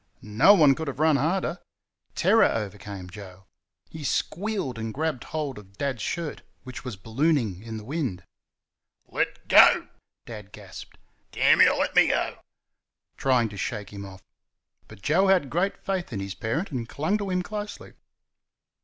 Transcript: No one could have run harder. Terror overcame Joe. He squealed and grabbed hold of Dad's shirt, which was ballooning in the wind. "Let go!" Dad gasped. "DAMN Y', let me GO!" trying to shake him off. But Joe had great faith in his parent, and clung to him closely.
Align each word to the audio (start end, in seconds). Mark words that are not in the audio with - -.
No 0.23 0.55
one 0.55 0.73
could 0.73 0.87
have 0.87 0.97
run 0.97 1.17
harder. 1.17 1.59
Terror 2.15 2.45
overcame 2.45 3.07
Joe. 3.07 3.45
He 3.87 4.03
squealed 4.03 4.79
and 4.79 4.91
grabbed 4.91 5.25
hold 5.25 5.59
of 5.59 5.77
Dad's 5.77 6.01
shirt, 6.01 6.41
which 6.63 6.83
was 6.83 6.95
ballooning 6.95 7.61
in 7.61 7.77
the 7.77 7.83
wind. 7.83 8.23
"Let 9.05 9.47
go!" 9.47 9.89
Dad 10.25 10.53
gasped. 10.53 10.97
"DAMN 11.31 11.59
Y', 11.59 11.69
let 11.77 11.95
me 11.95 12.07
GO!" 12.07 12.39
trying 13.17 13.49
to 13.49 13.57
shake 13.57 13.93
him 13.93 14.03
off. 14.03 14.23
But 14.87 15.03
Joe 15.03 15.27
had 15.27 15.51
great 15.51 15.77
faith 15.77 16.11
in 16.11 16.19
his 16.19 16.33
parent, 16.33 16.71
and 16.71 16.89
clung 16.89 17.19
to 17.19 17.29
him 17.29 17.43
closely. 17.43 17.93